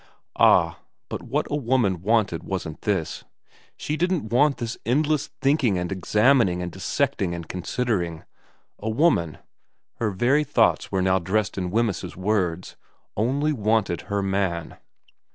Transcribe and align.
Ah, 0.39 0.79
but 1.09 1.21
what 1.21 1.45
a 1.51 1.55
woman 1.55 2.01
wanted 2.01 2.41
wasn't 2.41 2.81
this; 2.81 3.23
she 3.77 3.95
didn't 3.95 4.29
want 4.31 4.57
this 4.57 4.75
endless 4.83 5.27
thinking 5.43 5.77
and 5.77 5.91
examining 5.91 6.59
and 6.59 6.71
dissecting 6.71 7.35
and 7.35 7.47
considering. 7.47 8.23
A 8.79 8.89
woman 8.89 9.37
her 9.97 10.09
very 10.09 10.43
thoughts 10.43 10.91
were 10.91 11.03
now 11.03 11.19
dressed 11.19 11.55
in 11.55 11.69
Wemyss's 11.69 12.17
words 12.17 12.77
only 13.15 13.53
wanted 13.53 14.01
her 14.09 14.23
man. 14.23 14.77